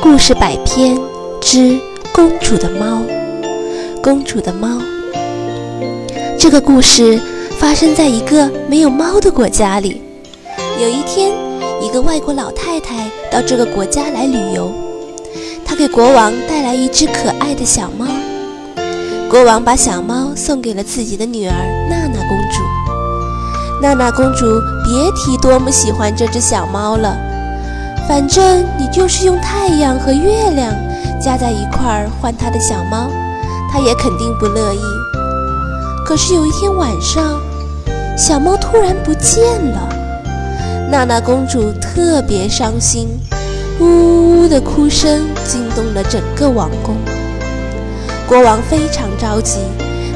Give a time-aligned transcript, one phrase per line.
[0.00, 0.96] 故事百篇
[1.40, 1.76] 之
[2.12, 3.02] 公主的猫。
[4.02, 4.80] 公主的猫。
[6.38, 7.20] 这个故事
[7.58, 10.00] 发生在一个没有猫的国家里。
[10.80, 11.32] 有一天，
[11.82, 14.72] 一个外国老太太到这个国家来旅游，
[15.64, 18.06] 她给国王带来一只可爱的小猫。
[19.28, 21.52] 国王把小猫送给了自己的女儿
[21.90, 22.62] 娜娜公主。
[23.82, 24.46] 娜娜公主
[24.84, 27.16] 别提多么喜欢这只小猫了。
[28.08, 30.74] 反正你就是用太阳和月亮
[31.20, 33.10] 加在一块儿换他的小猫，
[33.70, 34.80] 他也肯定不乐意。
[36.06, 37.38] 可是有一天晚上，
[38.16, 39.88] 小猫突然不见了，
[40.90, 43.08] 娜娜公主特别伤心，
[43.78, 46.96] 呜呜的哭声惊动了整个王宫。
[48.26, 49.58] 国王非常着急，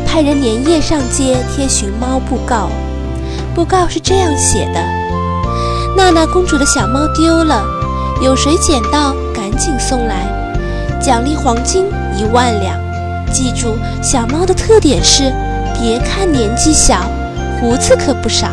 [0.06, 2.70] 派人连夜上街贴寻猫布告。
[3.54, 4.80] 布告是这样写的：
[5.94, 7.81] 娜娜公主的小猫丢了。
[8.22, 10.24] 有谁捡到，赶紧送来，
[11.00, 11.86] 奖励黄金
[12.16, 12.80] 一万两。
[13.32, 15.32] 记住，小猫的特点是，
[15.74, 17.10] 别看年纪小，
[17.58, 18.46] 胡子可不少。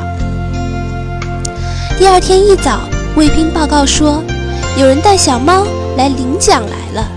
[1.99, 2.79] 第二天一早，
[3.15, 4.23] 卫兵报告说，
[4.75, 5.63] 有人带小猫
[5.95, 7.07] 来领奖来了。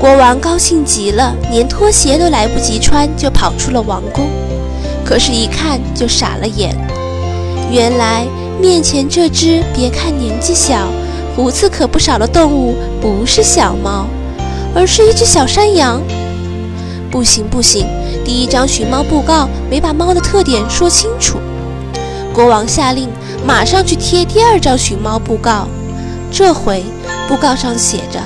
[0.00, 4.26] 国王高兴极了，连拖鞋都来不及穿，就跑出了王宫。
[5.04, 6.74] 可是，一看就傻了眼，
[7.70, 8.26] 原来。
[8.60, 10.88] 面前这只别看年纪小，
[11.34, 14.06] 胡子可不少的动物，不是小猫，
[14.74, 16.00] 而是一只小山羊。
[17.10, 17.86] 不行不行，
[18.24, 21.38] 第一张寻猫布告没把猫的特点说清楚。
[22.32, 23.08] 国王下令，
[23.46, 25.68] 马上去贴第二张寻猫布告。
[26.32, 26.82] 这回
[27.28, 28.18] 布告上写着：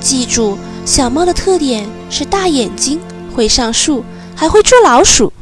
[0.00, 3.00] 记住，小猫的特点是大眼睛，
[3.34, 5.32] 会上树，还会捉老鼠。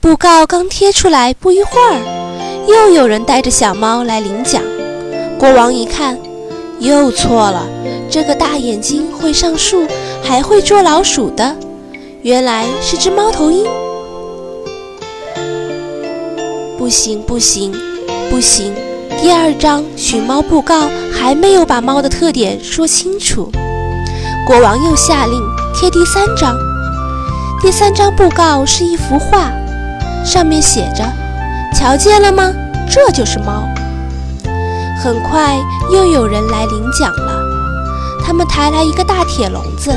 [0.00, 2.19] 布告刚贴出来，不一会儿。
[2.66, 4.62] 又有人带着小猫来领奖，
[5.38, 6.18] 国王一看，
[6.78, 7.66] 又错了。
[8.08, 9.86] 这个大眼睛会上树，
[10.22, 11.56] 还会捉老鼠的，
[12.22, 13.64] 原来是只猫头鹰。
[16.78, 17.72] 不行不行
[18.30, 18.74] 不行！
[19.20, 23.50] 第二张寻猫布告还没有把猫的特点说清楚，
[24.46, 25.40] 国王又下令
[25.74, 26.56] 贴第三张。
[27.60, 29.52] 第三张布告是一幅画，
[30.24, 31.04] 上面写着。
[31.80, 32.52] 瞧见了吗？
[32.86, 33.66] 这就是猫。
[35.02, 35.56] 很快
[35.90, 37.42] 又有人来领奖了，
[38.22, 39.90] 他们抬来一个大铁笼子，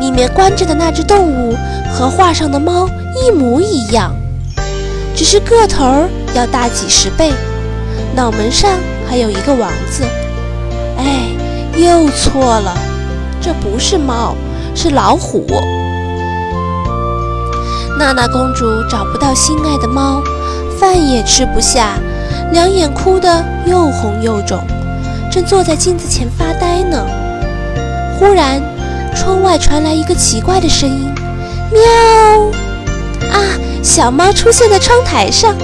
[0.00, 1.56] 里面关着的那只动物
[1.92, 4.14] 和画上的猫一模一样，
[5.16, 7.32] 只是个头儿要大几十倍，
[8.14, 8.70] 脑门上
[9.10, 10.04] 还有一个王字。
[10.98, 11.26] 哎，
[11.76, 12.78] 又错了，
[13.40, 14.36] 这不是猫，
[14.72, 15.44] 是老虎。
[17.98, 20.22] 娜娜公主找不到心爱的猫。
[20.82, 21.96] 饭也吃不下，
[22.50, 24.58] 两眼哭得又红又肿，
[25.30, 27.06] 正坐在镜子前发呆呢。
[28.18, 28.60] 忽然，
[29.14, 31.08] 窗外传来一个奇怪的声音
[31.70, 32.50] ：“喵！”
[33.30, 33.38] 啊，
[33.80, 35.54] 小猫出现在窗台上。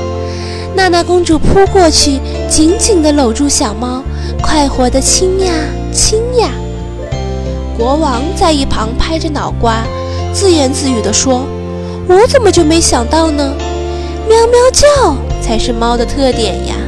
[0.76, 4.04] 娜娜公主扑过去，紧紧地搂住小猫，
[4.40, 5.52] 快活地亲呀
[5.92, 6.48] 亲呀。
[7.76, 9.82] 国王在一旁拍着脑瓜，
[10.32, 11.44] 自言自语地说
[12.06, 13.52] ：“我怎么就没想到呢？”
[14.28, 16.87] 喵喵叫才是猫的特点呀。